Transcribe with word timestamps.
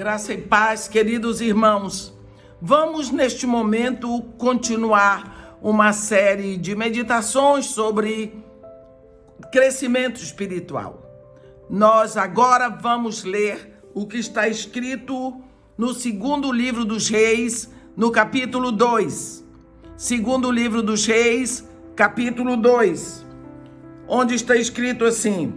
Graça 0.00 0.32
e 0.32 0.38
paz, 0.38 0.88
queridos 0.88 1.42
irmãos. 1.42 2.18
Vamos 2.58 3.10
neste 3.10 3.46
momento 3.46 4.22
continuar 4.38 5.58
uma 5.60 5.92
série 5.92 6.56
de 6.56 6.74
meditações 6.74 7.66
sobre 7.66 8.34
crescimento 9.52 10.16
espiritual. 10.16 11.02
Nós 11.68 12.16
agora 12.16 12.70
vamos 12.70 13.24
ler 13.24 13.78
o 13.92 14.06
que 14.06 14.16
está 14.16 14.48
escrito 14.48 15.38
no 15.76 15.92
segundo 15.92 16.50
livro 16.50 16.86
dos 16.86 17.10
Reis, 17.10 17.70
no 17.94 18.10
capítulo 18.10 18.72
2. 18.72 19.44
Segundo 19.98 20.50
livro 20.50 20.82
dos 20.82 21.04
Reis, 21.04 21.68
capítulo 21.94 22.56
2, 22.56 23.26
onde 24.08 24.34
está 24.34 24.56
escrito 24.56 25.04
assim: 25.04 25.52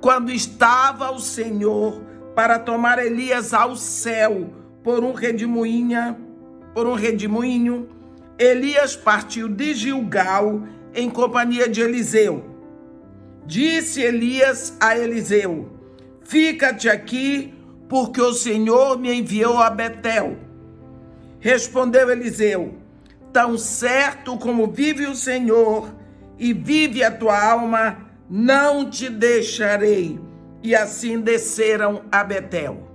Quando 0.00 0.30
estava 0.30 1.10
o 1.10 1.18
Senhor 1.18 2.06
para 2.38 2.56
tomar 2.56 3.04
Elias 3.04 3.52
ao 3.52 3.74
céu 3.74 4.54
por 4.84 5.02
um 5.02 5.12
redemoinha, 5.12 6.16
por 6.72 6.86
um 6.86 6.94
redemoinho. 6.94 7.88
Elias 8.38 8.94
partiu 8.94 9.48
de 9.48 9.74
Gilgal 9.74 10.62
em 10.94 11.10
companhia 11.10 11.68
de 11.68 11.80
Eliseu. 11.80 12.44
Disse 13.44 14.00
Elias 14.00 14.76
a 14.78 14.96
Eliseu: 14.96 15.68
Fica-te 16.22 16.88
aqui, 16.88 17.52
porque 17.88 18.20
o 18.20 18.32
Senhor 18.32 18.96
me 19.00 19.12
enviou 19.12 19.58
a 19.58 19.68
Betel. 19.68 20.36
Respondeu 21.40 22.08
Eliseu: 22.08 22.74
Tão 23.32 23.58
certo 23.58 24.38
como 24.38 24.68
vive 24.68 25.08
o 25.08 25.16
Senhor 25.16 25.92
e 26.38 26.52
vive 26.52 27.02
a 27.02 27.10
tua 27.10 27.36
alma, 27.36 27.98
não 28.30 28.88
te 28.88 29.10
deixarei 29.10 30.27
e 30.62 30.74
assim 30.74 31.20
desceram 31.20 32.02
a 32.10 32.22
Betel. 32.24 32.88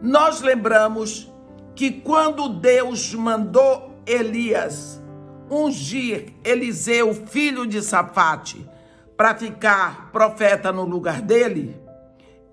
Nós 0.00 0.40
lembramos 0.40 1.32
que 1.74 1.90
quando 1.90 2.48
Deus 2.48 3.14
mandou 3.14 3.94
Elias 4.06 5.02
ungir 5.50 6.32
Eliseu, 6.44 7.14
filho 7.14 7.66
de 7.66 7.82
Safate, 7.82 8.68
para 9.16 9.34
ficar 9.34 10.10
profeta 10.10 10.72
no 10.72 10.84
lugar 10.84 11.20
dele, 11.20 11.80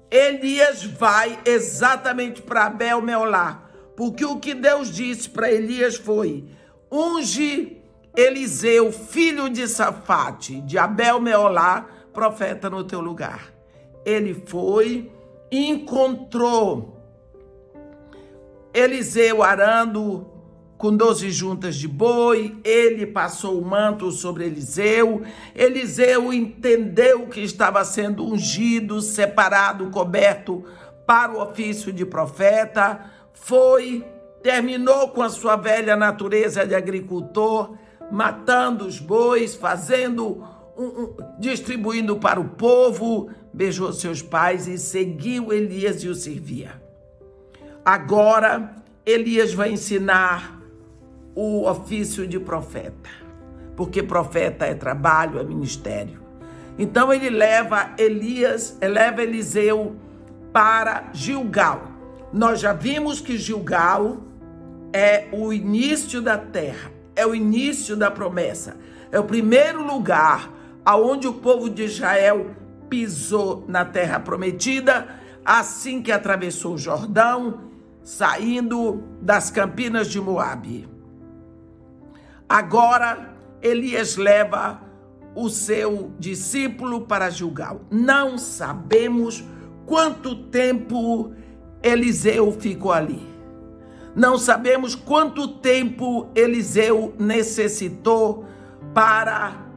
Elias 0.09 0.83
vai 0.83 1.39
exatamente 1.45 2.41
para 2.41 2.65
Abel 2.65 3.01
Meolá, 3.01 3.63
porque 3.95 4.25
o 4.25 4.39
que 4.39 4.53
Deus 4.53 4.93
disse 4.93 5.29
para 5.29 5.51
Elias 5.51 5.95
foi: 5.95 6.45
unge 6.91 7.81
Eliseu, 8.15 8.91
filho 8.91 9.49
de 9.49 9.67
Safate, 9.67 10.61
de 10.61 10.77
Abel 10.77 11.19
Meolá, 11.21 11.85
profeta 12.13 12.69
no 12.69 12.83
teu 12.83 13.01
lugar. 13.01 13.53
Ele 14.05 14.33
foi, 14.33 15.11
encontrou 15.51 17.01
Eliseu 18.73 19.43
arando 19.43 20.25
com 20.77 20.95
doze 20.95 21.29
juntas 21.29 21.75
de 21.75 21.87
boi, 21.87 22.57
ele 22.63 23.05
passou 23.05 23.59
o 23.59 23.63
manto 23.63 24.11
sobre 24.11 24.45
Eliseu. 24.45 25.21
Eliseu 25.53 26.33
entendeu 26.33 27.27
que 27.27 27.41
estava 27.41 27.83
sendo 27.85 28.25
ungido, 28.25 28.99
separado, 28.99 29.91
coberto 29.91 30.65
para 31.05 31.33
o 31.33 31.41
ofício 31.41 31.93
de 31.93 32.03
profeta. 32.03 33.11
Foi, 33.31 34.03
terminou 34.41 35.09
com 35.09 35.21
a 35.21 35.29
sua 35.29 35.55
velha 35.55 35.95
natureza 35.95 36.65
de 36.65 36.73
agricultor, 36.73 37.75
matando 38.11 38.87
os 38.87 38.97
bois, 38.97 39.53
fazendo 39.53 40.43
um, 40.81 41.03
um, 41.03 41.15
distribuindo 41.37 42.17
para 42.17 42.39
o 42.39 42.49
povo, 42.49 43.29
beijou 43.53 43.93
seus 43.93 44.21
pais 44.21 44.67
e 44.67 44.77
seguiu 44.77 45.53
Elias 45.53 46.03
e 46.03 46.07
o 46.07 46.15
servia. 46.15 46.81
Agora, 47.85 48.75
Elias 49.05 49.53
vai 49.53 49.71
ensinar 49.71 50.59
o 51.35 51.67
ofício 51.67 52.27
de 52.27 52.39
profeta, 52.39 53.09
porque 53.75 54.01
profeta 54.01 54.65
é 54.65 54.73
trabalho, 54.73 55.39
é 55.39 55.43
ministério. 55.43 56.19
Então 56.77 57.13
ele 57.13 57.29
leva 57.29 57.91
Elias, 57.97 58.77
leva 58.81 59.21
Eliseu 59.21 59.95
para 60.51 61.09
Gilgal. 61.13 61.91
Nós 62.33 62.59
já 62.59 62.73
vimos 62.73 63.21
que 63.21 63.37
Gilgal 63.37 64.17
é 64.93 65.27
o 65.31 65.53
início 65.53 66.21
da 66.21 66.37
terra, 66.37 66.91
é 67.15 67.25
o 67.25 67.35
início 67.35 67.95
da 67.95 68.09
promessa, 68.09 68.77
é 69.11 69.19
o 69.19 69.23
primeiro 69.23 69.85
lugar 69.85 70.60
aonde 70.85 71.27
o 71.27 71.33
povo 71.33 71.69
de 71.69 71.83
Israel 71.83 72.51
pisou 72.89 73.63
na 73.67 73.85
terra 73.85 74.19
prometida, 74.19 75.07
assim 75.45 76.01
que 76.01 76.11
atravessou 76.11 76.73
o 76.73 76.77
Jordão, 76.77 77.61
saindo 78.03 79.03
das 79.21 79.49
campinas 79.49 80.07
de 80.09 80.19
Moabe. 80.19 80.87
Agora 82.49 83.33
Elias 83.61 84.17
leva 84.17 84.81
o 85.35 85.49
seu 85.49 86.11
discípulo 86.19 87.01
para 87.01 87.29
Gilgal. 87.29 87.81
Não 87.89 88.37
sabemos 88.37 89.43
quanto 89.85 90.35
tempo 90.35 91.33
Eliseu 91.81 92.51
ficou 92.51 92.91
ali. 92.91 93.29
Não 94.15 94.37
sabemos 94.37 94.93
quanto 94.93 95.47
tempo 95.59 96.29
Eliseu 96.35 97.13
necessitou 97.17 98.45
para 98.93 99.70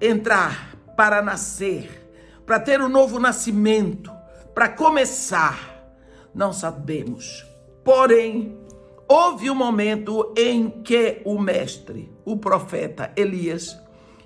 entrar, 0.00 0.76
para 0.96 1.22
nascer, 1.22 2.10
para 2.44 2.58
ter 2.58 2.80
um 2.80 2.88
novo 2.88 3.20
nascimento, 3.20 4.10
para 4.54 4.68
começar. 4.68 5.94
Não 6.34 6.52
sabemos. 6.52 7.46
Porém, 7.84 8.58
houve 9.06 9.50
um 9.50 9.54
momento 9.54 10.32
em 10.36 10.68
que 10.68 11.22
o 11.24 11.38
mestre, 11.38 12.10
o 12.24 12.36
profeta 12.36 13.12
Elias, 13.16 13.78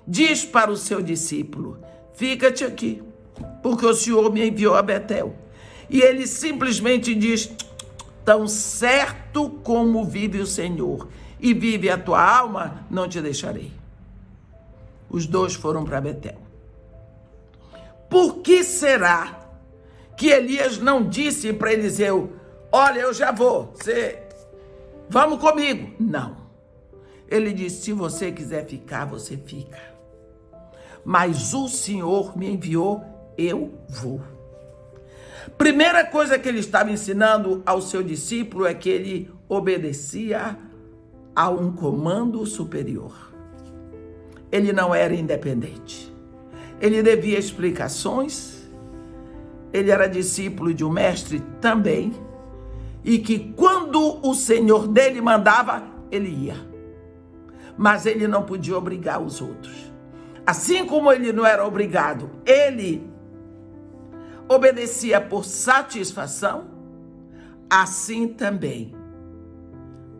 diz 0.07 0.43
para 0.43 0.71
o 0.71 0.77
seu 0.77 1.01
discípulo: 1.01 1.77
Fica-te 2.13 2.63
aqui, 2.63 3.03
porque 3.61 3.85
o 3.85 3.93
Senhor 3.93 4.31
me 4.31 4.47
enviou 4.47 4.75
a 4.75 4.81
Betel. 4.81 5.35
E 5.89 6.01
ele 6.01 6.25
simplesmente 6.25 7.13
diz: 7.13 7.51
Tão 8.25 8.47
certo 8.47 9.49
como 9.63 10.03
vive 10.03 10.39
o 10.39 10.47
Senhor 10.47 11.07
e 11.39 11.53
vive 11.53 11.89
a 11.89 11.97
tua 11.97 12.23
alma, 12.23 12.85
não 12.89 13.07
te 13.07 13.21
deixarei. 13.21 13.82
Os 15.13 15.27
dois 15.27 15.53
foram 15.53 15.85
para 15.85 16.01
Betel. 16.01 16.39
Por 18.09 18.39
que 18.39 18.63
será 18.63 19.47
que 20.17 20.27
Elias 20.27 20.79
não 20.79 21.07
disse 21.07 21.53
para 21.53 21.71
Eliseu: 21.71 22.33
Olha, 22.71 23.01
eu 23.01 23.13
já 23.13 23.31
vou, 23.31 23.75
você 23.75 24.23
vamos 25.07 25.39
comigo? 25.39 25.93
Não. 25.99 26.35
Ele 27.29 27.53
disse: 27.53 27.83
Se 27.83 27.93
você 27.93 28.31
quiser 28.31 28.65
ficar, 28.65 29.05
você 29.05 29.37
fica. 29.37 29.79
Mas 31.05 31.53
o 31.53 31.67
Senhor 31.67 32.35
me 32.35 32.51
enviou, 32.51 33.03
eu 33.37 33.71
vou. 33.87 34.19
Primeira 35.59 36.03
coisa 36.03 36.39
que 36.39 36.49
ele 36.49 36.59
estava 36.59 36.89
ensinando 36.89 37.61
ao 37.67 37.83
seu 37.83 38.01
discípulo 38.01 38.65
é 38.65 38.73
que 38.73 38.89
ele 38.89 39.31
obedecia 39.47 40.57
a 41.35 41.49
um 41.51 41.71
comando 41.71 42.43
superior 42.47 43.32
ele 44.53 44.71
não 44.71 44.93
era 44.93 45.15
independente. 45.15 46.13
Ele 46.79 47.01
devia 47.01 47.39
explicações, 47.39 48.69
ele 49.73 49.89
era 49.89 50.07
discípulo 50.07 50.71
de 50.75 50.85
um 50.85 50.91
mestre 50.91 51.41
também, 51.59 52.13
e 53.03 53.17
que 53.17 53.51
quando 53.53 54.19
o 54.23 54.35
Senhor 54.35 54.87
dele 54.87 55.19
mandava, 55.21 55.81
ele 56.11 56.29
ia. 56.29 56.55
Mas 57.75 58.05
ele 58.05 58.27
não 58.27 58.43
podia 58.43 58.77
obrigar 58.77 59.19
os 59.19 59.41
outros. 59.41 59.91
Assim 60.45 60.85
como 60.85 61.11
ele 61.11 61.33
não 61.33 61.47
era 61.47 61.65
obrigado, 61.65 62.29
ele 62.45 63.09
obedecia 64.47 65.19
por 65.19 65.45
satisfação, 65.45 66.65
assim 67.67 68.27
também 68.27 68.93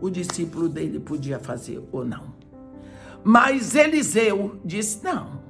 o 0.02 0.10
discípulo 0.10 0.68
dele 0.68 1.00
podia 1.00 1.38
fazer 1.38 1.88
ou 1.92 2.04
não. 2.04 2.43
Mas 3.24 3.76
Eliseu 3.76 4.60
disse: 4.64 5.04
Não, 5.04 5.42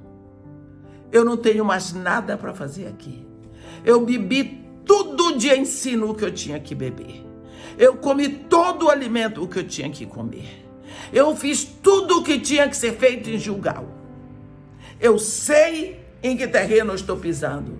eu 1.10 1.24
não 1.24 1.36
tenho 1.36 1.64
mais 1.64 1.92
nada 1.92 2.36
para 2.36 2.54
fazer 2.54 2.86
aqui. 2.86 3.26
Eu 3.84 4.04
bebi 4.04 4.64
tudo 4.84 5.36
de 5.36 5.48
ensino 5.54 6.14
que 6.14 6.24
eu 6.24 6.32
tinha 6.32 6.60
que 6.60 6.74
beber. 6.74 7.24
Eu 7.78 7.96
comi 7.96 8.28
todo 8.28 8.86
o 8.86 8.90
alimento 8.90 9.46
que 9.48 9.58
eu 9.58 9.66
tinha 9.66 9.90
que 9.90 10.06
comer. 10.06 10.64
Eu 11.12 11.34
fiz 11.36 11.64
tudo 11.64 12.18
o 12.18 12.24
que 12.24 12.38
tinha 12.38 12.68
que 12.68 12.76
ser 12.76 12.94
feito 12.94 13.28
em 13.28 13.38
Gilgal. 13.38 13.86
Eu 15.00 15.18
sei 15.18 16.00
em 16.22 16.36
que 16.36 16.46
terreno 16.46 16.92
eu 16.92 16.96
estou 16.96 17.16
pisando. 17.16 17.78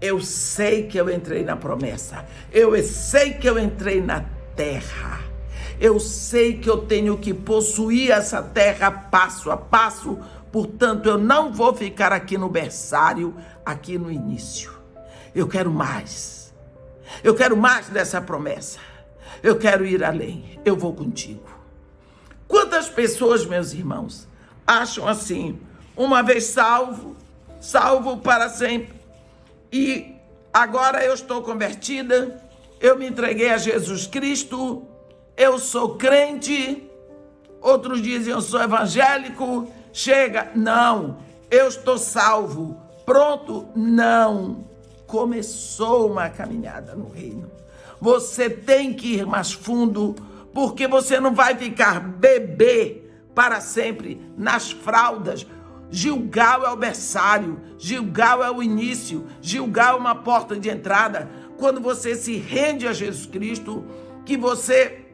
Eu 0.00 0.20
sei 0.20 0.86
que 0.86 0.98
eu 0.98 1.08
entrei 1.08 1.44
na 1.44 1.56
promessa. 1.56 2.26
Eu 2.52 2.80
sei 2.82 3.34
que 3.34 3.48
eu 3.48 3.58
entrei 3.58 4.00
na 4.00 4.24
terra. 4.54 5.25
Eu 5.80 6.00
sei 6.00 6.58
que 6.58 6.68
eu 6.68 6.78
tenho 6.78 7.18
que 7.18 7.34
possuir 7.34 8.10
essa 8.10 8.42
terra 8.42 8.90
passo 8.90 9.50
a 9.50 9.56
passo, 9.56 10.18
portanto, 10.50 11.08
eu 11.08 11.18
não 11.18 11.52
vou 11.52 11.74
ficar 11.74 12.12
aqui 12.12 12.38
no 12.38 12.48
berçário, 12.48 13.34
aqui 13.64 13.98
no 13.98 14.10
início. 14.10 14.72
Eu 15.34 15.46
quero 15.46 15.70
mais. 15.70 16.54
Eu 17.22 17.34
quero 17.34 17.56
mais 17.56 17.88
dessa 17.88 18.20
promessa. 18.20 18.78
Eu 19.42 19.58
quero 19.58 19.84
ir 19.84 20.02
além. 20.02 20.58
Eu 20.64 20.76
vou 20.76 20.94
contigo. 20.94 21.46
Quantas 22.48 22.88
pessoas, 22.88 23.44
meus 23.44 23.72
irmãos, 23.72 24.26
acham 24.66 25.06
assim, 25.06 25.58
uma 25.96 26.22
vez 26.22 26.44
salvo, 26.44 27.16
salvo 27.60 28.18
para 28.18 28.48
sempre, 28.48 28.94
e 29.72 30.14
agora 30.52 31.04
eu 31.04 31.14
estou 31.14 31.42
convertida, 31.42 32.42
eu 32.80 32.98
me 32.98 33.06
entreguei 33.06 33.50
a 33.50 33.58
Jesus 33.58 34.06
Cristo, 34.06 34.86
eu 35.36 35.58
sou 35.58 35.96
crente, 35.96 36.88
outros 37.60 38.00
dizem 38.00 38.32
eu 38.32 38.40
sou 38.40 38.62
evangélico, 38.62 39.68
chega, 39.92 40.50
não, 40.54 41.18
eu 41.50 41.68
estou 41.68 41.98
salvo, 41.98 42.80
pronto, 43.04 43.68
não. 43.74 44.64
Começou 45.06 46.10
uma 46.10 46.28
caminhada 46.28 46.94
no 46.94 47.08
reino. 47.08 47.48
Você 48.00 48.50
tem 48.50 48.92
que 48.92 49.14
ir 49.14 49.26
mais 49.26 49.52
fundo, 49.52 50.16
porque 50.52 50.88
você 50.88 51.20
não 51.20 51.32
vai 51.32 51.54
ficar 51.54 52.00
bebê 52.00 53.02
para 53.34 53.60
sempre 53.60 54.20
nas 54.36 54.72
fraldas. 54.72 55.46
Gilgal 55.88 56.66
é 56.66 56.70
o 56.70 56.76
berçário, 56.76 57.60
Gilgal 57.78 58.42
é 58.42 58.50
o 58.50 58.60
início, 58.60 59.26
Gilgal 59.40 59.96
é 59.96 60.00
uma 60.00 60.14
porta 60.16 60.58
de 60.58 60.68
entrada. 60.68 61.30
Quando 61.56 61.80
você 61.80 62.16
se 62.16 62.36
rende 62.36 62.88
a 62.88 62.92
Jesus 62.92 63.26
Cristo, 63.26 63.84
que 64.24 64.36
você 64.36 65.05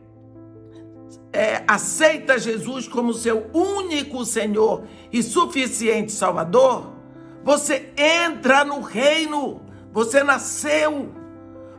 é, 1.32 1.64
aceita 1.66 2.38
Jesus 2.38 2.86
como 2.86 3.14
seu 3.14 3.50
único 3.54 4.24
Senhor 4.24 4.84
e 5.10 5.22
suficiente 5.22 6.12
Salvador, 6.12 6.92
você 7.42 7.92
entra 7.96 8.64
no 8.64 8.80
reino, 8.80 9.62
você 9.92 10.22
nasceu, 10.22 11.12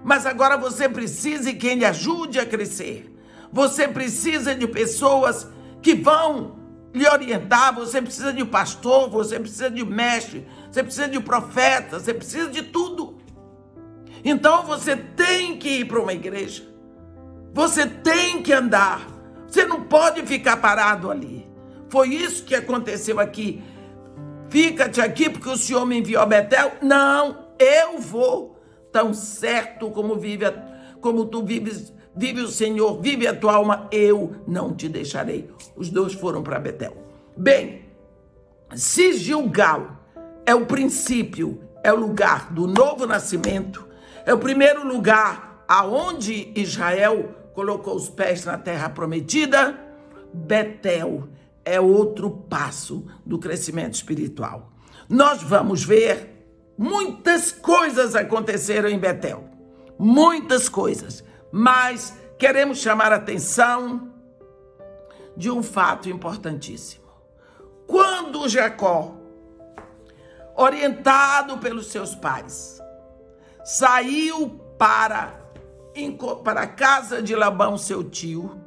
mas 0.03 0.25
agora 0.25 0.57
você 0.57 0.89
precisa 0.89 1.51
de 1.51 1.53
quem 1.53 1.77
lhe 1.77 1.85
ajude 1.85 2.39
a 2.39 2.45
crescer. 2.45 3.09
Você 3.51 3.87
precisa 3.87 4.55
de 4.55 4.67
pessoas 4.67 5.47
que 5.81 5.93
vão 5.93 6.59
lhe 6.93 7.07
orientar, 7.07 7.73
você 7.73 8.01
precisa 8.01 8.33
de 8.33 8.43
pastor, 8.43 9.09
você 9.09 9.39
precisa 9.39 9.69
de 9.69 9.85
mestre, 9.85 10.45
você 10.69 10.83
precisa 10.83 11.07
de 11.07 11.19
profeta, 11.19 11.99
você 11.99 12.13
precisa 12.13 12.49
de 12.49 12.63
tudo. 12.63 13.17
Então 14.23 14.63
você 14.63 14.95
tem 14.95 15.57
que 15.57 15.69
ir 15.79 15.85
para 15.85 15.99
uma 15.99 16.13
igreja. 16.13 16.63
Você 17.53 17.85
tem 17.85 18.41
que 18.41 18.51
andar. 18.51 19.12
Você 19.53 19.67
não 19.67 19.81
pode 19.83 20.25
ficar 20.25 20.57
parado 20.57 21.11
ali. 21.11 21.47
Foi 21.87 22.09
isso 22.09 22.43
que 22.43 22.55
aconteceu 22.55 23.19
aqui. 23.19 23.61
Fica-te 24.49 24.99
aqui 24.99 25.29
porque 25.29 25.47
o 25.47 25.55
Senhor 25.55 25.85
me 25.85 25.99
enviou 25.99 26.23
a 26.23 26.25
Betel. 26.25 26.71
Não, 26.81 27.49
eu 27.59 27.99
vou. 27.99 28.59
Tão 28.91 29.13
certo 29.13 29.91
como 29.91 30.15
vive, 30.15 30.45
como 30.99 31.25
tu 31.25 31.43
vives 31.43 31.93
Vive 32.15 32.41
o 32.41 32.47
Senhor, 32.47 32.99
vive 33.01 33.27
a 33.27 33.35
tua 33.35 33.55
alma, 33.55 33.87
eu 33.91 34.35
não 34.47 34.73
te 34.75 34.87
deixarei. 34.87 35.49
Os 35.75 35.89
dois 35.89 36.13
foram 36.13 36.43
para 36.43 36.59
Betel. 36.59 36.95
Bem, 37.35 37.85
se 38.75 39.13
Gilgal 39.13 39.97
é 40.45 40.53
o 40.53 40.65
princípio, 40.65 41.59
é 41.83 41.91
o 41.91 41.99
lugar 41.99 42.53
do 42.53 42.67
novo 42.67 43.07
nascimento, 43.07 43.87
é 44.25 44.33
o 44.33 44.37
primeiro 44.37 44.87
lugar 44.87 45.63
aonde 45.67 46.51
Israel 46.55 47.42
colocou 47.53 47.95
os 47.95 48.09
pés 48.09 48.45
na 48.45 48.57
terra 48.57 48.89
prometida, 48.89 49.79
Betel 50.33 51.27
é 51.63 51.79
outro 51.79 52.29
passo 52.29 53.05
do 53.25 53.37
crescimento 53.37 53.93
espiritual. 53.93 54.71
Nós 55.07 55.41
vamos 55.41 55.83
ver 55.83 56.45
muitas 56.77 57.51
coisas 57.51 58.15
aconteceram 58.15 58.89
em 58.89 58.97
Betel. 58.97 59.45
Muitas 59.97 60.67
coisas 60.67 61.23
mas 61.55 62.17
queremos 62.39 62.79
chamar 62.79 63.13
a 63.13 63.17
atenção 63.17 64.11
de 65.37 65.51
um 65.51 65.61
fato 65.61 66.09
importantíssimo. 66.09 67.03
Quando 67.85 68.49
Jacó, 68.49 69.13
orientado 70.55 71.59
pelos 71.59 71.91
seus 71.91 72.15
pais, 72.15 72.81
saiu 73.63 74.49
para, 74.79 75.42
para 76.43 76.61
a 76.61 76.67
casa 76.67 77.21
de 77.21 77.35
Labão, 77.35 77.77
seu 77.77 78.03
tio, 78.03 78.59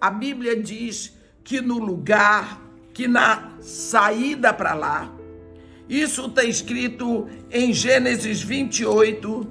a 0.00 0.10
Bíblia 0.10 0.60
diz 0.60 1.16
que 1.44 1.60
no 1.60 1.78
lugar, 1.78 2.60
que 2.92 3.08
na 3.08 3.52
saída 3.60 4.52
para 4.52 4.74
lá, 4.74 5.12
isso 5.88 6.26
está 6.26 6.44
escrito 6.44 7.28
em 7.50 7.72
Gênesis 7.72 8.42
28, 8.42 9.46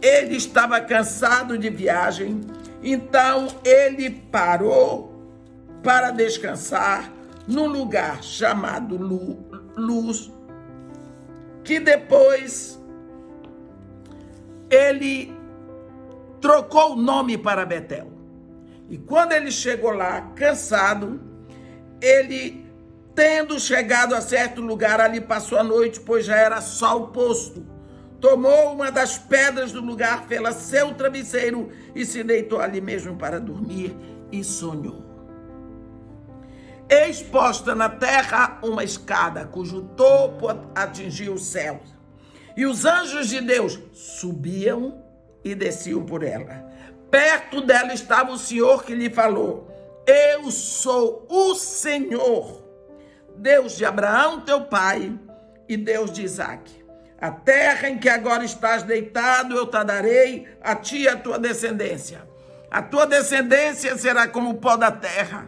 ele 0.00 0.36
estava 0.36 0.80
cansado 0.80 1.56
de 1.56 1.70
viagem, 1.70 2.40
então 2.82 3.48
ele 3.64 4.10
parou 4.10 5.12
para 5.82 6.10
descansar 6.10 7.12
num 7.46 7.66
lugar 7.66 8.22
chamado 8.22 8.96
Luz, 9.76 10.30
que 11.64 11.78
depois 11.80 12.80
ele 14.70 15.41
trocou 16.52 16.92
o 16.92 16.96
nome 16.96 17.38
para 17.38 17.64
Betel. 17.64 18.12
E 18.90 18.98
quando 18.98 19.32
ele 19.32 19.50
chegou 19.50 19.90
lá, 19.90 20.20
cansado, 20.36 21.18
ele, 21.98 22.66
tendo 23.14 23.58
chegado 23.58 24.14
a 24.14 24.20
certo 24.20 24.60
lugar, 24.60 25.00
ali 25.00 25.18
passou 25.18 25.58
a 25.58 25.64
noite, 25.64 25.98
pois 26.00 26.26
já 26.26 26.36
era 26.36 26.60
sol 26.60 27.08
posto 27.08 27.72
tomou 28.20 28.72
uma 28.72 28.88
das 28.88 29.18
pedras 29.18 29.72
do 29.72 29.80
lugar, 29.80 30.26
fê-la 30.28 30.52
seu 30.52 30.94
travesseiro 30.94 31.70
e 31.92 32.06
se 32.06 32.22
deitou 32.22 32.60
ali 32.60 32.80
mesmo 32.80 33.16
para 33.16 33.40
dormir 33.40 33.96
e 34.30 34.44
sonhou. 34.44 35.02
Exposta 36.88 37.74
na 37.74 37.88
terra 37.88 38.60
uma 38.62 38.84
escada 38.84 39.44
cujo 39.44 39.82
topo 39.96 40.46
atingia 40.72 41.32
o 41.32 41.38
céu. 41.38 41.82
E 42.56 42.64
os 42.64 42.84
anjos 42.84 43.28
de 43.28 43.40
Deus 43.40 43.80
subiam 43.92 45.01
e 45.44 45.54
desciam 45.54 46.04
por 46.04 46.22
ela. 46.22 46.70
Perto 47.10 47.60
dela 47.60 47.92
estava 47.92 48.32
o 48.32 48.38
Senhor 48.38 48.84
que 48.84 48.94
lhe 48.94 49.10
falou: 49.10 49.68
Eu 50.06 50.50
sou 50.50 51.26
o 51.28 51.54
Senhor, 51.54 52.62
Deus 53.36 53.76
de 53.76 53.84
Abraão, 53.84 54.40
teu 54.40 54.62
pai, 54.62 55.18
e 55.68 55.76
Deus 55.76 56.10
de 56.10 56.22
Isaque. 56.22 56.82
A 57.20 57.30
terra 57.30 57.88
em 57.88 57.98
que 57.98 58.08
agora 58.08 58.44
estás 58.44 58.82
deitado, 58.82 59.54
eu 59.54 59.66
te 59.66 59.84
darei 59.84 60.48
a 60.60 60.74
ti 60.74 61.02
e 61.02 61.08
a 61.08 61.16
tua 61.16 61.38
descendência. 61.38 62.26
A 62.70 62.82
tua 62.82 63.06
descendência 63.06 63.96
será 63.96 64.26
como 64.26 64.50
o 64.50 64.54
pó 64.54 64.76
da 64.76 64.90
terra. 64.90 65.46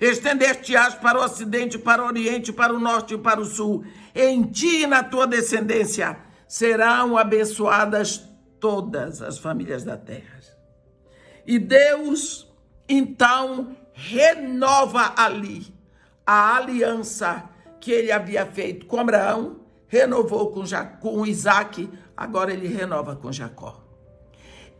Estender-te-ás 0.00 0.94
para 0.94 1.18
o 1.18 1.24
ocidente, 1.24 1.78
para 1.78 2.02
o 2.02 2.06
oriente, 2.06 2.52
para 2.52 2.74
o 2.74 2.78
norte 2.78 3.14
e 3.14 3.18
para 3.18 3.40
o 3.40 3.44
sul. 3.44 3.84
Em 4.14 4.42
ti 4.42 4.82
e 4.82 4.86
na 4.86 5.02
tua 5.02 5.26
descendência 5.26 6.16
serão 6.48 7.16
abençoadas 7.16 8.28
todas 8.66 9.22
as 9.22 9.38
famílias 9.38 9.84
da 9.84 9.96
terra. 9.96 10.40
E 11.46 11.56
Deus, 11.56 12.52
então, 12.88 13.76
renova 13.92 15.14
ali 15.16 15.72
a 16.26 16.56
aliança 16.56 17.48
que 17.80 17.92
ele 17.92 18.10
havia 18.10 18.44
feito 18.44 18.86
com 18.86 18.98
Abraão, 18.98 19.60
renovou 19.86 20.50
com, 20.50 20.64
com 21.00 21.24
Isaac, 21.24 21.88
agora 22.16 22.52
ele 22.52 22.66
renova 22.66 23.14
com 23.14 23.30
Jacó. 23.30 23.84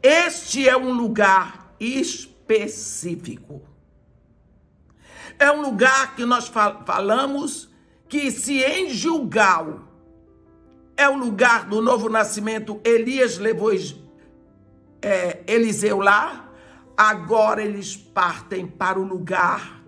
Este 0.02 0.69
é 0.69 0.76
um 0.76 0.93
lugar 0.93 1.73
específico. 1.78 3.62
É 5.38 5.49
um 5.52 5.62
lugar 5.62 6.16
que 6.16 6.25
nós 6.25 6.49
fal 6.49 6.83
falamos 6.85 7.69
que 8.09 8.33
se 8.33 8.64
em 8.64 8.90
Gilgal 8.90 9.86
é 10.97 11.09
o 11.09 11.17
lugar 11.17 11.67
do 11.67 11.81
novo 11.81 12.09
nascimento, 12.09 12.81
Elias 12.85 13.38
levou 13.38 13.73
é, 15.03 15.43
Eliseu 15.47 16.00
lá, 16.00 16.50
agora 16.97 17.62
eles 17.62 17.97
partem 17.97 18.67
para 18.67 18.99
o 18.99 19.05
lugar 19.05 19.83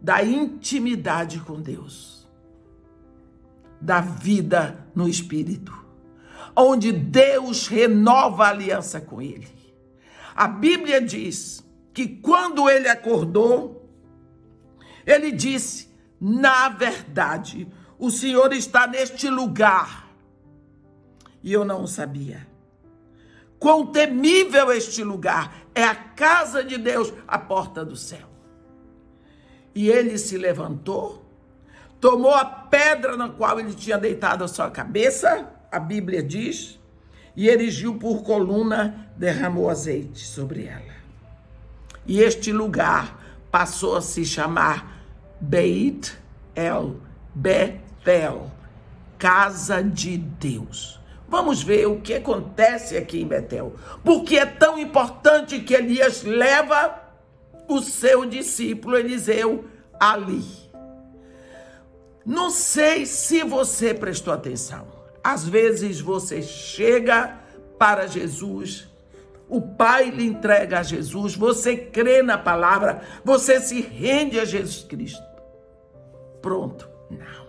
da 0.00 0.22
intimidade 0.22 1.40
com 1.40 1.60
Deus 1.60 2.14
da 3.84 4.00
vida 4.00 4.86
no 4.94 5.06
Espírito, 5.06 5.74
onde 6.56 6.90
Deus 6.90 7.68
renova 7.68 8.46
a 8.46 8.48
aliança 8.48 8.98
com 8.98 9.20
ele. 9.20 9.48
A 10.34 10.48
Bíblia 10.48 11.02
diz 11.02 11.62
que 11.92 12.08
quando 12.08 12.68
ele 12.70 12.88
acordou, 12.88 13.88
ele 15.04 15.30
disse: 15.30 15.88
Na 16.18 16.70
verdade, 16.70 17.68
o 17.98 18.10
Senhor 18.10 18.52
está 18.54 18.86
neste 18.86 19.28
lugar. 19.28 20.03
E 21.44 21.52
eu 21.52 21.64
não 21.64 21.84
o 21.84 21.86
sabia. 21.86 22.44
Quão 23.60 23.86
temível 23.86 24.72
este 24.72 25.04
lugar! 25.04 25.54
É 25.72 25.84
a 25.84 25.94
casa 25.94 26.64
de 26.64 26.76
Deus, 26.76 27.12
a 27.28 27.38
porta 27.38 27.84
do 27.84 27.96
céu. 27.96 28.28
E 29.72 29.88
ele 29.88 30.18
se 30.18 30.36
levantou 30.36 31.24
tomou 32.04 32.34
a 32.34 32.44
pedra 32.44 33.16
na 33.16 33.30
qual 33.30 33.58
ele 33.58 33.72
tinha 33.72 33.96
deitado 33.96 34.44
a 34.44 34.48
sua 34.48 34.70
cabeça, 34.70 35.48
a 35.72 35.80
Bíblia 35.80 36.22
diz, 36.22 36.78
e 37.34 37.48
erigiu 37.48 37.94
por 37.94 38.22
coluna, 38.22 39.08
derramou 39.16 39.70
azeite 39.70 40.18
sobre 40.26 40.66
ela. 40.66 40.92
E 42.06 42.20
este 42.20 42.52
lugar 42.52 43.18
passou 43.50 43.96
a 43.96 44.02
se 44.02 44.22
chamar 44.22 45.02
Beit 45.40 46.14
El 46.54 46.96
Bethel, 47.34 48.50
casa 49.16 49.82
de 49.82 50.18
Deus. 50.18 51.00
Vamos 51.34 51.64
ver 51.64 51.88
o 51.88 52.00
que 52.00 52.14
acontece 52.14 52.96
aqui 52.96 53.20
em 53.20 53.26
Betel. 53.26 53.74
Porque 54.04 54.38
é 54.38 54.46
tão 54.46 54.78
importante 54.78 55.58
que 55.58 55.74
Elias 55.74 56.22
leva 56.22 56.94
o 57.68 57.80
seu 57.80 58.24
discípulo 58.24 58.96
Eliseu 58.96 59.64
ali. 59.98 60.44
Não 62.24 62.50
sei 62.50 63.04
se 63.04 63.42
você 63.42 63.92
prestou 63.92 64.32
atenção. 64.32 64.86
Às 65.24 65.44
vezes 65.44 66.00
você 66.00 66.40
chega 66.40 67.36
para 67.80 68.06
Jesus, 68.06 68.88
o 69.48 69.60
Pai 69.60 70.10
lhe 70.10 70.24
entrega 70.24 70.78
a 70.78 70.82
Jesus, 70.84 71.34
você 71.34 71.76
crê 71.76 72.22
na 72.22 72.38
palavra, 72.38 73.02
você 73.24 73.60
se 73.60 73.80
rende 73.80 74.38
a 74.38 74.44
Jesus 74.44 74.84
Cristo. 74.84 75.24
Pronto. 76.40 76.88
Não. 77.10 77.44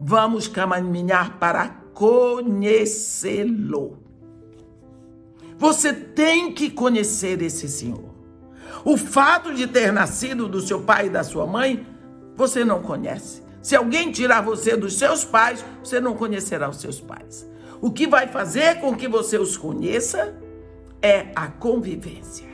Vamos 0.00 0.48
caminhar 0.48 1.38
para 1.38 1.81
conhecê-lo. 1.94 3.98
Você 5.58 5.92
tem 5.92 6.52
que 6.52 6.70
conhecer 6.70 7.42
esse 7.42 7.68
Senhor. 7.68 8.12
O 8.84 8.96
fato 8.96 9.54
de 9.54 9.66
ter 9.66 9.92
nascido 9.92 10.48
do 10.48 10.60
seu 10.60 10.82
pai 10.82 11.06
e 11.06 11.10
da 11.10 11.22
sua 11.22 11.46
mãe, 11.46 11.86
você 12.34 12.64
não 12.64 12.82
conhece. 12.82 13.42
Se 13.62 13.76
alguém 13.76 14.10
tirar 14.10 14.40
você 14.40 14.76
dos 14.76 14.98
seus 14.98 15.24
pais, 15.24 15.64
você 15.82 16.00
não 16.00 16.16
conhecerá 16.16 16.68
os 16.68 16.80
seus 16.80 17.00
pais. 17.00 17.48
O 17.80 17.92
que 17.92 18.08
vai 18.08 18.26
fazer 18.26 18.80
com 18.80 18.96
que 18.96 19.06
você 19.06 19.38
os 19.38 19.56
conheça 19.56 20.36
é 21.00 21.28
a 21.34 21.46
convivência. 21.46 22.50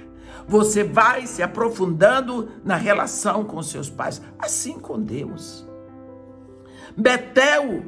Você 0.47 0.85
vai 0.85 1.27
se 1.27 1.43
aprofundando 1.43 2.51
na 2.65 2.77
relação 2.77 3.45
com 3.45 3.63
seus 3.63 3.89
pais, 3.89 4.21
assim 4.39 4.79
com 4.79 5.01
Deus. 5.01 5.67
Betel 6.97 7.85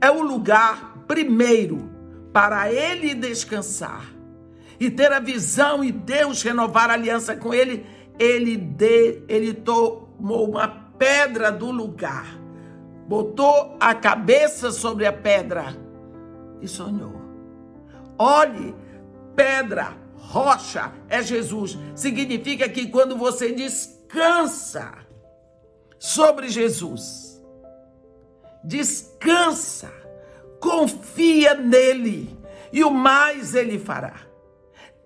é 0.00 0.10
o 0.10 0.22
lugar 0.22 1.04
primeiro 1.06 1.90
para 2.32 2.72
ele 2.72 3.14
descansar 3.14 4.14
e 4.78 4.90
ter 4.90 5.12
a 5.12 5.20
visão 5.20 5.84
e 5.84 5.92
Deus 5.92 6.42
renovar 6.42 6.90
a 6.90 6.94
aliança 6.94 7.36
com 7.36 7.54
ele. 7.54 7.86
Ele 8.18 8.56
de, 8.56 9.22
ele 9.28 9.52
tomou 9.52 10.50
uma 10.50 10.68
pedra 10.98 11.50
do 11.50 11.70
lugar, 11.70 12.38
botou 13.08 13.76
a 13.80 13.94
cabeça 13.94 14.70
sobre 14.70 15.06
a 15.06 15.12
pedra 15.12 15.76
e 16.60 16.68
sonhou. 16.68 17.20
Olhe, 18.18 18.74
pedra, 19.34 19.96
rocha 20.16 20.92
é 21.08 21.22
Jesus. 21.22 21.78
Significa 21.94 22.68
que 22.68 22.86
quando 22.88 23.16
você 23.16 23.52
descansa 23.52 24.92
sobre 25.98 26.48
Jesus, 26.48 27.33
descansa, 28.64 29.92
confia 30.60 31.54
nele 31.54 32.36
e 32.72 32.82
o 32.82 32.90
mais 32.90 33.54
ele 33.54 33.78
fará. 33.78 34.14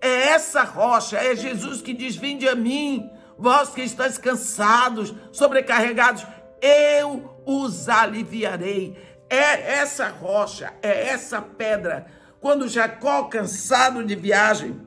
É 0.00 0.28
essa 0.28 0.62
rocha, 0.62 1.18
é 1.18 1.34
Jesus 1.34 1.82
que 1.82 1.92
diz: 1.92 2.16
Vinde 2.16 2.48
a 2.48 2.54
mim, 2.54 3.10
vós 3.36 3.70
que 3.70 3.82
estáis 3.82 4.16
cansados, 4.16 5.12
sobrecarregados, 5.32 6.24
eu 6.62 7.42
os 7.44 7.88
aliviarei. 7.88 8.96
É 9.28 9.74
essa 9.78 10.08
rocha, 10.08 10.72
é 10.80 11.08
essa 11.08 11.42
pedra. 11.42 12.06
Quando 12.40 12.68
Jacó, 12.68 13.24
cansado 13.24 14.04
de 14.04 14.14
viagem, 14.14 14.80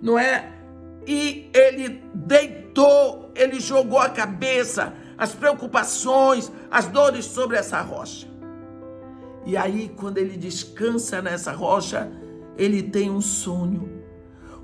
não 0.00 0.18
é? 0.18 0.50
E 1.06 1.50
ele 1.52 2.02
deitou, 2.14 3.32
ele 3.34 3.58
jogou 3.60 3.98
a 3.98 4.08
cabeça, 4.08 4.94
as 5.22 5.32
preocupações, 5.32 6.50
as 6.68 6.86
dores 6.86 7.26
sobre 7.26 7.56
essa 7.56 7.80
rocha. 7.80 8.26
E 9.46 9.56
aí, 9.56 9.88
quando 9.96 10.18
ele 10.18 10.36
descansa 10.36 11.22
nessa 11.22 11.52
rocha, 11.52 12.10
ele 12.58 12.82
tem 12.82 13.08
um 13.08 13.20
sonho. 13.20 14.02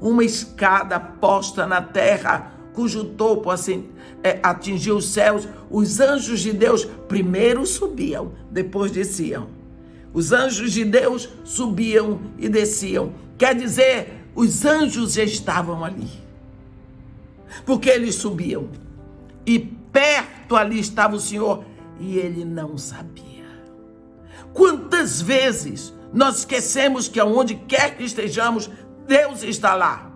Uma 0.01 0.25
escada 0.25 0.99
posta 0.99 1.65
na 1.65 1.81
terra, 1.81 2.55
cujo 2.75 3.05
topo 3.05 3.53
assim, 3.53 3.89
é, 4.21 4.41
atingiu 4.43 4.97
os 4.97 5.11
céus. 5.11 5.47
Os 5.71 6.01
anjos 6.01 6.41
de 6.41 6.53
Deus 6.53 6.85
primeiro 7.07 7.65
subiam, 7.65 8.33
depois 8.51 8.91
desciam. 8.91 9.51
Os 10.13 10.33
anjos 10.33 10.73
de 10.73 10.85
Deus 10.85 11.29
subiam 11.45 12.21
e 12.37 12.49
desciam. 12.49 13.13
Quer 13.39 13.55
dizer, 13.55 14.25
os 14.35 14.65
anjos 14.65 15.13
já 15.13 15.23
estavam 15.23 15.85
ali. 15.85 16.11
Porque 17.65 17.89
eles 17.89 18.17
subiam. 18.17 18.69
E 19.47 19.79
perto 20.49 20.57
ali 20.57 20.81
estava 20.81 21.15
o 21.15 21.21
Senhor 21.21 21.65
e 22.01 22.17
ele 22.17 22.45
não 22.45 22.79
sabia. 22.79 23.45
Quantas 24.55 25.21
vezes 25.21 25.93
nós 26.13 26.39
esquecemos 26.39 27.07
que 27.07 27.21
aonde 27.21 27.55
quer 27.55 27.97
que 27.97 28.03
estejamos, 28.03 28.71
Deus 29.07 29.43
está 29.43 29.75
lá. 29.75 30.11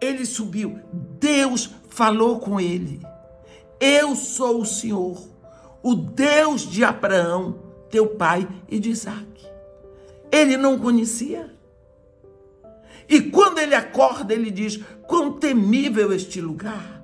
Ele 0.00 0.24
subiu, 0.24 0.78
Deus 1.18 1.74
falou 1.88 2.38
com 2.38 2.60
ele. 2.60 3.00
Eu 3.80 4.14
sou 4.14 4.60
o 4.60 4.66
Senhor, 4.66 5.18
o 5.82 5.94
Deus 5.94 6.62
de 6.62 6.84
Abraão, 6.84 7.58
teu 7.90 8.06
pai, 8.06 8.48
e 8.68 8.78
de 8.78 8.90
Isaac. 8.90 9.26
Ele 10.30 10.56
não 10.56 10.78
conhecia. 10.78 11.52
E 13.08 13.20
quando 13.20 13.58
ele 13.58 13.74
acorda, 13.74 14.32
ele 14.32 14.50
diz: 14.50 14.80
Quão 15.06 15.32
temível 15.32 16.12
este 16.12 16.40
lugar! 16.40 17.02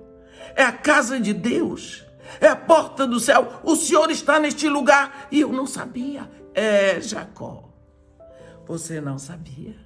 É 0.56 0.62
a 0.64 0.72
casa 0.72 1.20
de 1.20 1.32
Deus, 1.32 2.04
é 2.40 2.48
a 2.48 2.56
porta 2.56 3.06
do 3.06 3.20
céu. 3.20 3.60
O 3.62 3.76
Senhor 3.76 4.10
está 4.10 4.38
neste 4.38 4.68
lugar 4.68 5.28
e 5.30 5.40
eu 5.40 5.52
não 5.52 5.66
sabia. 5.66 6.30
É, 6.54 7.00
Jacó, 7.00 7.70
você 8.66 9.00
não 9.00 9.18
sabia. 9.18 9.76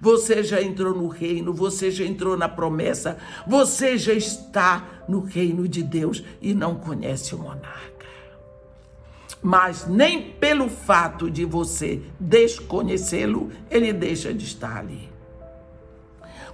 Você 0.00 0.42
já 0.42 0.60
entrou 0.60 0.94
no 0.94 1.08
reino, 1.08 1.52
você 1.52 1.90
já 1.90 2.04
entrou 2.04 2.36
na 2.36 2.48
promessa, 2.48 3.16
você 3.46 3.96
já 3.96 4.12
está 4.12 5.04
no 5.08 5.20
reino 5.20 5.68
de 5.68 5.82
Deus 5.82 6.22
e 6.42 6.52
não 6.52 6.74
conhece 6.74 7.34
o 7.34 7.38
monarca 7.38 7.97
mas 9.42 9.86
nem 9.86 10.30
pelo 10.32 10.68
fato 10.68 11.30
de 11.30 11.44
você 11.44 12.02
desconhecê-lo, 12.18 13.50
ele 13.70 13.92
deixa 13.92 14.32
de 14.34 14.44
estar 14.44 14.78
ali. 14.78 15.08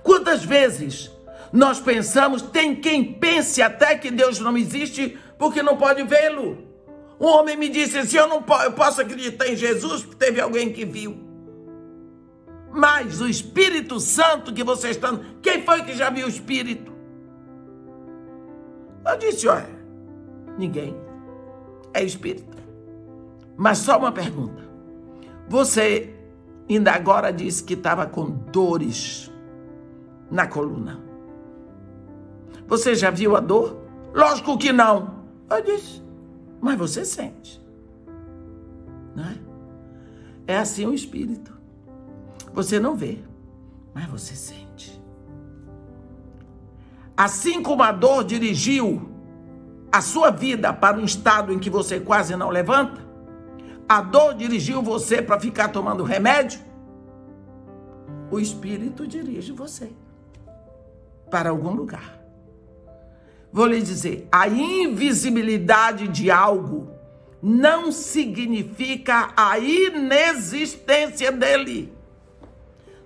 Quantas 0.02 0.44
vezes 0.44 1.10
nós 1.52 1.80
pensamos, 1.80 2.42
tem 2.42 2.74
quem 2.74 3.14
pense 3.14 3.62
até 3.62 3.96
que 3.96 4.10
Deus 4.10 4.38
não 4.38 4.56
existe 4.56 5.18
porque 5.38 5.62
não 5.62 5.76
pode 5.76 6.02
vê-lo? 6.02 6.58
Um 7.18 7.26
homem 7.26 7.56
me 7.56 7.68
disse 7.68 7.98
assim: 7.98 8.18
eu 8.18 8.28
não 8.28 8.44
eu 8.62 8.72
posso 8.72 9.00
acreditar 9.00 9.48
em 9.48 9.56
Jesus 9.56 10.02
porque 10.02 10.16
teve 10.16 10.40
alguém 10.40 10.72
que 10.72 10.84
viu. 10.84 11.16
Mas 12.70 13.20
o 13.20 13.28
Espírito 13.28 14.00
Santo 14.00 14.52
que 14.52 14.64
você 14.64 14.88
está. 14.88 15.18
Quem 15.40 15.62
foi 15.62 15.82
que 15.84 15.94
já 15.94 16.10
viu 16.10 16.26
o 16.26 16.28
Espírito? 16.28 16.92
Eu 19.06 19.16
disse: 19.16 19.46
olha, 19.48 19.70
ninguém. 20.58 20.94
É 21.94 22.02
Espírito. 22.02 22.53
Mas 23.56 23.78
só 23.78 23.99
uma 23.99 24.12
pergunta. 24.12 24.62
Você 25.49 26.14
ainda 26.68 26.92
agora 26.92 27.32
disse 27.32 27.62
que 27.62 27.75
estava 27.75 28.06
com 28.06 28.30
dores 28.30 29.30
na 30.30 30.46
coluna. 30.46 31.00
Você 32.66 32.94
já 32.94 33.11
viu 33.11 33.37
a 33.37 33.40
dor? 33.40 33.76
Lógico 34.14 34.56
que 34.58 34.73
não. 34.73 35.25
Eu 35.50 35.62
disse, 35.62 36.02
mas 36.61 36.78
você 36.78 37.04
sente. 37.04 37.62
Não 39.14 39.25
é? 39.25 39.37
É 40.46 40.56
assim 40.56 40.87
o 40.87 40.94
espírito. 40.94 41.52
Você 42.52 42.78
não 42.80 42.94
vê, 42.94 43.18
mas 43.92 44.06
você 44.06 44.34
sente. 44.34 45.02
Assim 47.16 47.62
como 47.62 47.82
a 47.82 47.92
dor 47.92 48.25
dirigiu 48.25 49.08
a 49.92 50.00
sua 50.00 50.30
vida 50.30 50.73
para 50.73 50.96
um 50.96 51.04
estado 51.04 51.52
em 51.52 51.58
que 51.58 51.70
você 51.70 52.00
quase 52.00 52.34
não 52.34 52.50
levanta, 52.50 53.03
a 53.88 54.00
dor 54.00 54.34
dirigiu 54.34 54.82
você 54.82 55.20
para 55.20 55.38
ficar 55.38 55.68
tomando 55.68 56.02
remédio? 56.04 56.60
O 58.30 58.40
Espírito 58.40 59.06
dirige 59.06 59.52
você 59.52 59.90
para 61.30 61.50
algum 61.50 61.70
lugar. 61.70 62.20
Vou 63.52 63.66
lhe 63.66 63.80
dizer: 63.80 64.26
a 64.32 64.48
invisibilidade 64.48 66.08
de 66.08 66.30
algo 66.30 66.90
não 67.42 67.92
significa 67.92 69.32
a 69.36 69.58
inexistência 69.58 71.30
dele. 71.30 71.92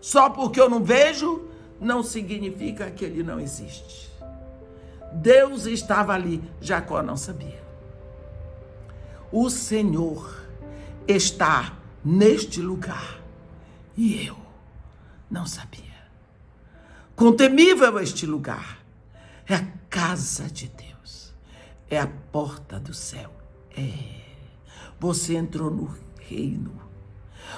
Só 0.01 0.31
porque 0.31 0.61
eu 0.61 0.71
não 0.71 0.83
vejo, 0.83 1.49
não 1.81 2.03
significa 2.03 2.91
que 2.91 3.05
ele 3.05 3.23
não 3.23 3.41
existe. 3.41 4.09
Deus 5.13 5.67
estava 5.67 6.13
ali, 6.13 6.43
Jacó 6.61 7.03
não 7.03 7.17
sabia. 7.17 7.61
o 9.33 9.51
Senhor 9.51 10.48
está 11.09 11.77
neste 12.05 12.61
lugar 12.61 13.21
e 13.97 14.27
eu 14.27 14.37
não 15.31 15.47
sabia. 15.47 15.83
Quão 17.17 17.35
temível 17.35 17.99
este 17.99 18.27
lugar! 18.27 18.79
É 19.49 19.55
a 19.55 19.67
casa 19.89 20.45
de 20.45 20.69
Deus, 20.69 21.35
é 21.89 21.99
a 21.99 22.07
porta 22.07 22.79
do 22.79 22.93
céu. 22.93 23.33
É, 23.75 24.21
você 25.01 25.37
entrou 25.37 25.71
no 25.71 25.97
reino, 26.19 26.73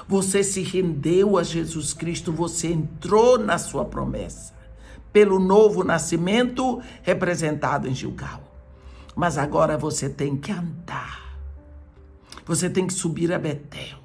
você 0.07 0.45
se 0.45 0.62
rendeu 0.62 1.37
a 1.37 1.42
Jesus 1.42 1.92
Cristo, 1.92 2.33
você 2.33 2.69
entrou 2.69 3.38
na 3.38 3.59
sua 3.59 3.85
promessa, 3.85 4.54
pelo 5.12 5.40
novo 5.40 5.83
nascimento 5.83 6.80
representado 7.02 7.88
em 7.88 7.95
Gilgal. 7.95 8.40
Mas 9.16 9.37
agora 9.37 9.76
você 9.76 10.09
tem 10.09 10.37
que 10.37 10.52
andar, 10.52 11.29
você 12.50 12.69
tem 12.69 12.85
que 12.85 12.92
subir 12.92 13.33
a 13.33 13.38
Betel 13.38 13.97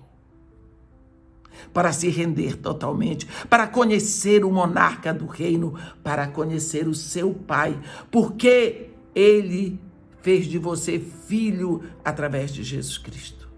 para 1.74 1.92
se 1.92 2.10
render 2.10 2.56
totalmente, 2.58 3.28
para 3.50 3.66
conhecer 3.66 4.46
o 4.46 4.52
monarca 4.52 5.12
do 5.12 5.25
reino, 5.25 5.74
para 6.04 6.28
conhecer 6.28 6.88
o 6.88 6.94
seu 6.94 7.34
pai, 7.34 7.75
porque 8.12 8.92
ele 9.16 9.80
fez 10.22 10.46
de 10.46 10.60
você 10.60 11.00
filho 11.00 11.82
através 12.04 12.54
de 12.54 12.64
Jesus 12.64 13.00
Cristo. 13.00 13.50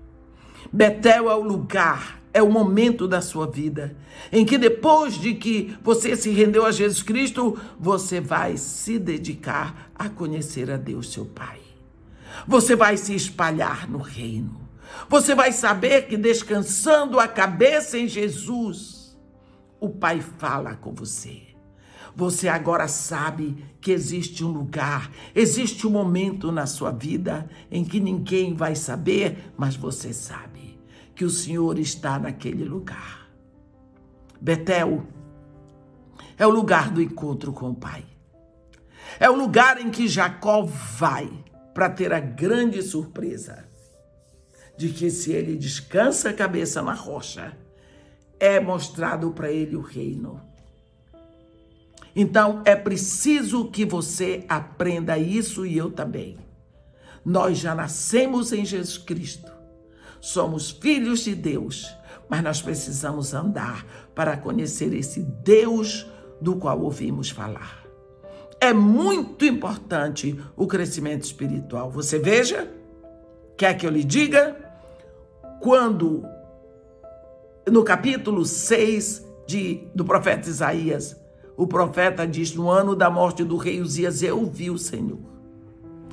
Betel 0.72 1.29
é 1.29 1.36
o 1.36 1.44
lugar, 1.44 2.22
é 2.34 2.41
o 2.41 2.50
momento 2.50 3.10
da 3.10 3.20
sua 3.20 3.46
vida 3.46 3.94
em 4.32 4.46
que 4.46 4.58
depois 4.58 5.15
de 5.15 5.34
que 5.34 5.75
você 5.84 6.15
se 6.15 6.29
rendeu 6.29 6.65
a 6.65 6.72
Jesus 6.72 7.03
Cristo, 7.03 7.60
você 7.77 8.22
vai 8.22 8.56
se 8.56 8.98
dedicar 8.98 9.91
a 9.94 10.08
conhecer 10.08 10.72
a 10.72 10.77
Deus, 10.77 11.12
seu 11.12 11.25
Pai. 11.25 11.60
Você 12.48 12.74
vai 12.74 12.96
se 12.96 13.13
espalhar 13.13 13.89
no 13.89 13.98
reino. 13.98 14.66
Você 15.10 15.34
vai 15.34 15.51
saber 15.51 16.08
que 16.08 16.17
descansando 16.17 17.20
a 17.20 17.27
cabeça 17.27 17.98
em 17.98 18.08
Jesus, 18.08 19.17
o 19.79 19.89
Pai 19.89 20.22
fala 20.22 20.75
com 20.75 20.94
você. 20.94 21.44
Você 22.15 22.48
agora 22.48 22.88
sabe 22.88 23.63
que 23.79 23.91
existe 23.91 24.44
um 24.44 24.50
lugar, 24.50 25.12
existe 25.36 25.86
um 25.86 25.91
momento 25.91 26.51
na 26.51 26.65
sua 26.65 26.91
vida 26.91 27.48
em 27.70 27.86
que 27.86 28.00
ninguém 28.00 28.56
vai 28.56 28.75
saber, 28.75 29.53
mas 29.56 29.75
você 29.75 30.12
sabe 30.12 30.79
que 31.13 31.24
o 31.24 31.29
Senhor 31.29 31.77
está 31.77 32.17
naquele 32.17 32.65
lugar. 32.65 33.29
Betel 34.41 35.06
é 36.38 36.46
o 36.46 36.50
lugar 36.50 36.89
do 36.89 37.01
encontro 37.01 37.53
com 37.53 37.70
o 37.70 37.75
Pai. 37.75 38.03
É 39.20 39.29
o 39.29 39.36
lugar 39.36 39.79
em 39.79 39.89
que 39.89 40.08
Jacó 40.08 40.63
vai 40.63 41.29
para 41.74 41.89
ter 41.89 42.12
a 42.12 42.20
grande 42.20 42.82
surpresa 42.82 43.66
de 44.77 44.89
que 44.89 45.10
se 45.10 45.31
ele 45.31 45.57
descansa 45.57 46.29
a 46.29 46.34
cabeça 46.34 46.81
na 46.81 46.93
rocha, 46.93 47.57
é 48.39 48.60
mostrado 48.60 49.31
para 49.31 49.51
ele 49.51 49.75
o 49.75 49.81
reino. 49.81 50.39
Então 52.15 52.62
é 52.65 52.75
preciso 52.75 53.69
que 53.69 53.86
você 53.86 54.46
aprenda 54.48 55.17
isso 55.17 55.65
e 55.65 55.77
eu 55.77 55.91
também. 55.91 56.38
Nós 57.25 57.57
já 57.57 57.75
nascemos 57.75 58.53
em 58.53 58.63
Jesus 58.63 58.98
Cristo, 58.98 59.51
somos 60.22 60.72
filhos 60.72 61.22
de 61.22 61.36
Deus, 61.36 61.93
mas 62.29 62.41
nós 62.41 62.62
precisamos 62.62 63.34
andar 63.34 63.86
para 64.15 64.38
conhecer 64.38 64.93
esse 64.93 65.22
Deus 65.22 66.07
do 66.39 66.55
qual 66.55 66.81
ouvimos 66.81 67.29
falar. 67.29 67.84
É 68.60 68.74
muito 68.74 69.46
importante 69.46 70.39
o 70.55 70.65
crescimento 70.65 71.24
espiritual. 71.24 71.91
Você 71.91 72.17
veja, 72.17 72.67
quer 73.55 73.75
que 73.75 73.86
eu 73.86 73.91
lhe 73.91 74.03
diga? 74.03 74.66
Quando 75.59 76.24
no 77.70 77.83
capítulo 77.83 78.46
6 78.46 79.25
de, 79.48 79.87
do 79.93 80.05
profeta 80.05 80.50
Isaías, 80.50 81.20
o 81.55 81.65
profeta 81.65 82.27
diz: 82.27 82.53
No 82.53 82.70
ano 82.70 82.96
da 82.96 83.09
morte 83.09 83.43
do 83.43 83.57
rei 83.57 83.81
Uzias, 83.81 84.22
eu 84.22 84.46
vi 84.46 84.70
o 84.70 84.77
Senhor 84.77 85.20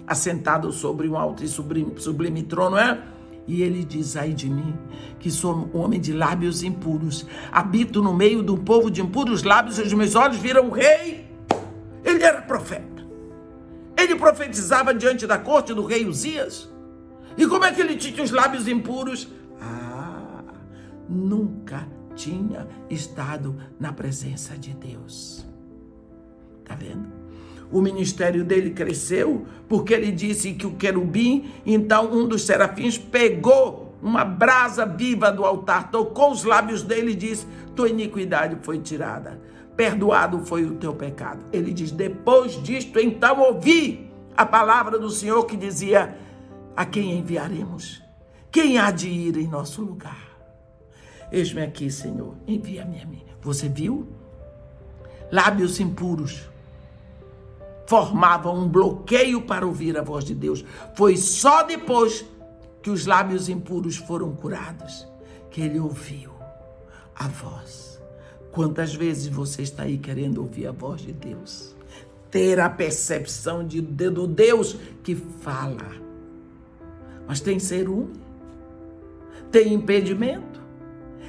assentado 0.06 0.70
sobre 0.70 1.08
um 1.08 1.16
alto 1.16 1.42
e 1.42 1.48
sublime, 1.48 1.94
sublime 1.98 2.42
trono, 2.42 2.76
é? 2.76 3.02
E 3.46 3.62
ele 3.62 3.84
diz: 3.84 4.16
Ai 4.16 4.32
de 4.32 4.48
mim, 4.48 4.74
que 5.18 5.30
sou 5.30 5.70
um 5.74 5.78
homem 5.78 6.00
de 6.00 6.12
lábios 6.12 6.62
impuros, 6.62 7.26
habito 7.52 8.02
no 8.02 8.14
meio 8.14 8.40
um 8.50 8.56
povo 8.56 8.90
de 8.90 9.02
impuros 9.02 9.42
lábios, 9.42 9.78
e 9.78 9.82
os 9.82 9.92
meus 9.92 10.14
olhos 10.14 10.38
viram 10.38 10.68
o 10.68 10.70
rei. 10.70 11.28
Ele 12.02 12.22
era 12.22 12.42
profeta. 12.42 13.04
Ele 13.96 14.16
profetizava 14.16 14.94
diante 14.94 15.26
da 15.26 15.38
corte 15.38 15.72
do 15.72 15.84
rei 15.84 16.06
Uzias. 16.06 16.68
E 17.36 17.46
como 17.46 17.64
é 17.64 17.72
que 17.72 17.80
ele 17.80 17.96
tinha 17.96 18.22
os 18.22 18.30
lábios 18.30 18.68
impuros? 18.68 19.28
Ah, 19.60 20.42
nunca 21.08 21.86
tinha 22.14 22.66
estado 22.88 23.56
na 23.78 23.92
presença 23.92 24.56
de 24.56 24.74
Deus. 24.74 25.44
Tá 26.64 26.74
vendo? 26.74 27.08
O 27.70 27.80
ministério 27.80 28.44
dele 28.44 28.70
cresceu 28.70 29.46
porque 29.68 29.92
ele 29.94 30.12
disse 30.12 30.52
que 30.52 30.66
o 30.66 30.76
querubim, 30.76 31.50
então 31.66 32.12
um 32.12 32.26
dos 32.26 32.42
serafins, 32.42 32.96
pegou 32.96 33.96
uma 34.02 34.24
brasa 34.24 34.84
viva 34.84 35.32
do 35.32 35.44
altar, 35.44 35.90
tocou 35.90 36.30
os 36.30 36.44
lábios 36.44 36.82
dele 36.82 37.12
e 37.12 37.16
disse: 37.16 37.46
Tua 37.74 37.88
iniquidade 37.88 38.56
foi 38.62 38.78
tirada, 38.78 39.40
perdoado 39.76 40.40
foi 40.44 40.64
o 40.64 40.74
teu 40.74 40.94
pecado. 40.94 41.44
Ele 41.52 41.72
diz: 41.72 41.90
Depois 41.90 42.62
disto, 42.62 43.00
então 43.00 43.40
ouvi 43.40 44.10
a 44.36 44.44
palavra 44.44 44.98
do 44.98 45.10
Senhor 45.10 45.44
que 45.46 45.56
dizia: 45.56 46.16
a 46.76 46.84
quem 46.84 47.18
enviaremos? 47.18 48.02
Quem 48.50 48.78
há 48.78 48.90
de 48.90 49.08
ir 49.08 49.36
em 49.36 49.48
nosso 49.48 49.82
lugar? 49.82 50.34
Eis-me 51.30 51.62
aqui, 51.62 51.90
Senhor, 51.90 52.34
envia-me 52.46 53.00
a 53.00 53.06
mim. 53.06 53.24
Você 53.40 53.68
viu? 53.68 54.06
Lábios 55.30 55.80
impuros 55.80 56.48
formavam 57.86 58.56
um 58.56 58.68
bloqueio 58.68 59.42
para 59.42 59.66
ouvir 59.66 59.98
a 59.98 60.02
voz 60.02 60.24
de 60.24 60.34
Deus. 60.34 60.64
Foi 60.94 61.16
só 61.16 61.62
depois 61.62 62.24
que 62.82 62.90
os 62.90 63.06
lábios 63.06 63.48
impuros 63.48 63.96
foram 63.96 64.34
curados 64.34 65.06
que 65.50 65.60
ele 65.60 65.78
ouviu 65.78 66.30
a 67.14 67.28
voz. 67.28 68.00
Quantas 68.52 68.94
vezes 68.94 69.26
você 69.26 69.62
está 69.62 69.82
aí 69.82 69.98
querendo 69.98 70.38
ouvir 70.38 70.66
a 70.66 70.72
voz 70.72 71.00
de 71.00 71.12
Deus? 71.12 71.74
Ter 72.30 72.60
a 72.60 72.70
percepção 72.70 73.66
de, 73.66 73.80
do 73.80 74.26
Deus 74.26 74.76
que 75.02 75.14
fala 75.14 76.03
mas 77.26 77.40
tem 77.40 77.58
ciúme, 77.58 78.12
tem 79.50 79.72
impedimento. 79.72 80.62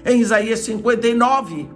Em 0.05 0.19
Isaías 0.19 0.59
59, 0.59 1.67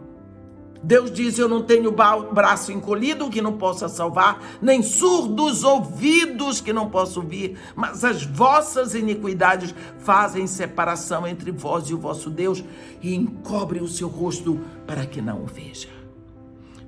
Deus 0.81 1.11
diz: 1.11 1.37
Eu 1.37 1.49
não 1.49 1.63
tenho 1.63 1.91
braço 1.91 2.71
encolhido 2.71 3.29
que 3.29 3.41
não 3.41 3.57
possa 3.57 3.89
salvar, 3.89 4.41
nem 4.61 4.81
surdos 4.81 5.63
ouvidos 5.63 6.61
que 6.61 6.71
não 6.71 6.89
possa 6.89 7.19
ouvir, 7.19 7.57
mas 7.75 8.03
as 8.03 8.23
vossas 8.23 8.95
iniquidades 8.95 9.73
fazem 9.99 10.47
separação 10.47 11.27
entre 11.27 11.51
vós 11.51 11.89
e 11.89 11.93
o 11.93 11.97
vosso 11.97 12.29
Deus 12.29 12.63
e 13.01 13.13
encobre 13.13 13.79
o 13.79 13.87
seu 13.87 14.07
rosto 14.07 14.59
para 14.87 15.05
que 15.05 15.21
não 15.21 15.43
o 15.43 15.45
veja. 15.45 15.89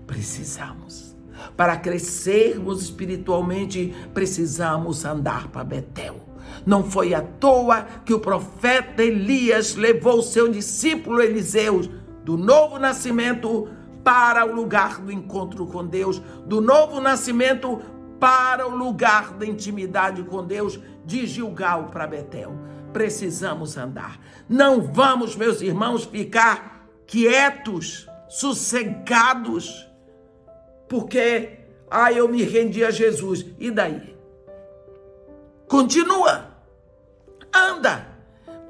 Precisamos, 0.08 1.16
para 1.56 1.78
crescermos 1.78 2.82
espiritualmente, 2.82 3.94
precisamos 4.14 5.06
andar 5.06 5.48
para 5.48 5.64
Betel 5.64 6.31
não 6.66 6.84
foi 6.84 7.14
à 7.14 7.22
toa 7.22 7.86
que 8.06 8.14
o 8.14 8.20
profeta 8.20 9.04
Elias 9.04 9.76
levou 9.76 10.22
seu 10.22 10.50
discípulo 10.50 11.22
Eliseu 11.22 11.82
do 12.24 12.38
novo 12.38 12.78
nascimento 12.78 13.70
para 14.04 14.46
o 14.46 14.54
lugar 14.54 15.00
do 15.02 15.12
encontro 15.12 15.66
com 15.66 15.86
Deus, 15.86 16.20
do 16.46 16.62
novo 16.62 17.00
nascimento 17.00 17.82
para 18.20 18.68
o 18.68 18.76
lugar 18.76 19.34
da 19.34 19.46
intimidade 19.46 20.24
com 20.24 20.46
Deus, 20.46 20.80
de 21.06 21.26
Gilgal 21.26 21.86
para 21.86 22.06
Betel. 22.06 22.54
Precisamos 22.94 23.78
andar. 23.78 24.20
Não 24.48 24.82
vamos, 24.82 25.36
meus 25.36 25.62
irmãos, 25.62 26.04
ficar 26.04 26.88
quietos, 27.08 28.08
sossegados, 28.30 29.88
porque, 30.88 31.60
ah, 31.90 32.12
eu 32.12 32.28
me 32.28 32.44
rendi 32.44 32.84
a 32.84 32.92
Jesus. 32.92 33.46
E 33.58 33.72
daí? 33.72 34.11
Continua. 35.72 36.52
Anda. 37.56 38.06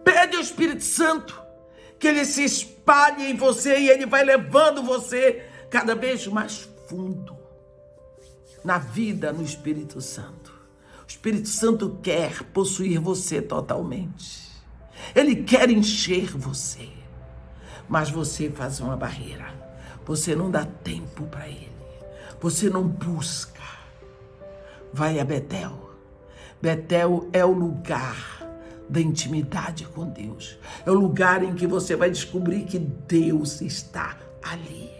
Pede 0.04 0.36
ao 0.36 0.42
Espírito 0.44 0.84
Santo 0.84 1.42
que 1.98 2.08
ele 2.08 2.24
se 2.26 2.44
espalhe 2.44 3.32
em 3.32 3.36
você 3.36 3.76
e 3.80 3.90
ele 3.90 4.06
vai 4.06 4.24
levando 4.24 4.84
você 4.84 5.44
cada 5.72 5.96
vez 5.96 6.28
mais 6.28 6.70
fundo 6.88 7.36
na 8.64 8.78
vida 8.78 9.34
no 9.34 9.42
Espírito 9.42 10.00
Santo. 10.00 10.54
O 11.04 11.08
Espírito 11.08 11.50
Santo 11.50 11.98
quer 12.04 12.44
possuir 12.44 13.00
você 13.00 13.42
totalmente. 13.42 14.52
Ele 15.16 15.38
quer 15.38 15.72
encher 15.72 16.38
você. 16.38 16.88
Mas 17.90 18.12
você 18.12 18.52
faz 18.52 18.80
uma 18.80 18.96
barreira. 18.96 19.52
Você 20.06 20.36
não 20.36 20.52
dá 20.52 20.66
tempo 20.66 21.26
para 21.26 21.48
ele. 21.48 21.72
Você 22.40 22.70
não 22.70 22.88
busca. 22.88 23.60
Vai 24.94 25.20
a 25.20 25.26
Betel 25.26 25.91
Betel 26.62 27.28
é 27.34 27.44
o 27.44 27.52
lugar 27.52 28.48
da 28.88 29.02
intimidade 29.02 29.86
com 29.86 30.06
Deus. 30.06 30.60
É 30.86 30.92
o 30.92 30.94
lugar 30.94 31.44
em 31.44 31.56
que 31.56 31.66
você 31.66 31.96
vai 31.96 32.12
descobrir 32.12 32.66
que 32.66 32.78
Deus 32.78 33.62
está 33.62 34.18
ali. 34.44 34.92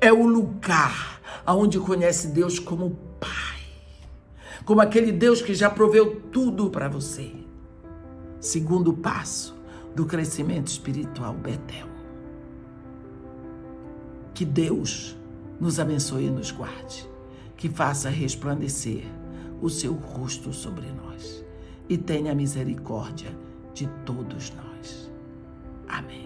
É 0.00 0.12
o 0.12 0.26
lugar 0.26 1.20
aonde 1.46 1.78
conhece 1.78 2.28
Deus 2.28 2.58
como 2.58 2.98
Pai, 3.18 3.60
como 4.64 4.80
aquele 4.80 5.10
Deus 5.10 5.40
que 5.40 5.54
já 5.54 5.70
proveu 5.70 6.20
tudo 6.30 6.68
para 6.68 6.88
você. 6.88 7.32
Segundo 8.38 8.92
passo 8.92 9.56
do 9.94 10.04
crescimento 10.04 10.66
espiritual 10.66 11.32
Betel. 11.32 11.88
Que 14.34 14.44
Deus 14.44 15.16
nos 15.58 15.80
abençoe 15.80 16.26
e 16.26 16.30
nos 16.30 16.50
guarde, 16.50 17.08
que 17.56 17.70
faça 17.70 18.10
resplandecer 18.10 19.04
o 19.64 19.70
seu 19.70 19.94
rosto 19.94 20.52
sobre 20.52 20.84
nós 20.92 21.42
e 21.88 21.96
tenha 21.96 22.34
misericórdia 22.34 23.34
de 23.72 23.88
todos 24.04 24.50
nós. 24.50 25.10
Amém. 25.88 26.23